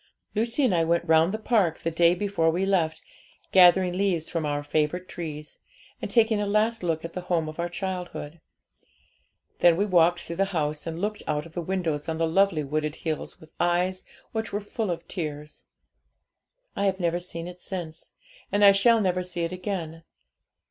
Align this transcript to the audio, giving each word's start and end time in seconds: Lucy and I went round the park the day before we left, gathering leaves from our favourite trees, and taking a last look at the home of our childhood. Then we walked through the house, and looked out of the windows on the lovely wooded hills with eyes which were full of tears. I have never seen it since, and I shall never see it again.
Lucy 0.33 0.63
and 0.63 0.73
I 0.73 0.83
went 0.83 1.05
round 1.05 1.31
the 1.31 1.37
park 1.37 1.77
the 1.77 1.91
day 1.91 2.15
before 2.15 2.49
we 2.49 2.65
left, 2.65 3.03
gathering 3.51 3.93
leaves 3.93 4.29
from 4.29 4.47
our 4.47 4.63
favourite 4.63 5.07
trees, 5.07 5.59
and 6.01 6.09
taking 6.09 6.39
a 6.39 6.47
last 6.47 6.81
look 6.81 7.05
at 7.05 7.13
the 7.13 7.21
home 7.21 7.47
of 7.47 7.59
our 7.59 7.69
childhood. 7.69 8.41
Then 9.59 9.77
we 9.77 9.85
walked 9.85 10.21
through 10.21 10.37
the 10.37 10.45
house, 10.57 10.87
and 10.87 10.99
looked 10.99 11.21
out 11.27 11.45
of 11.45 11.53
the 11.53 11.61
windows 11.61 12.09
on 12.09 12.17
the 12.17 12.25
lovely 12.27 12.63
wooded 12.63 12.95
hills 12.95 13.39
with 13.39 13.51
eyes 13.59 14.03
which 14.31 14.51
were 14.51 14.59
full 14.59 14.89
of 14.89 15.07
tears. 15.07 15.65
I 16.75 16.87
have 16.87 16.99
never 16.99 17.19
seen 17.19 17.47
it 17.47 17.61
since, 17.61 18.13
and 18.51 18.65
I 18.65 18.71
shall 18.71 19.01
never 19.01 19.21
see 19.21 19.41
it 19.43 19.51
again. 19.51 20.01